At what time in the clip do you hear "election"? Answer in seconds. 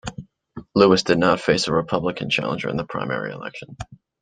3.31-3.77